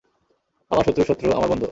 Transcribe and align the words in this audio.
আমার 0.71 0.83
শত্রুর 0.87 1.07
শত্রু 1.07 1.27
আমার 1.31 1.49
বন্ধু। 1.49 1.67